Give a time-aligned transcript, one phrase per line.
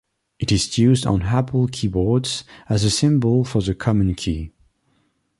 [0.39, 4.51] It is used on Apple keyboards as the symbol for the command key.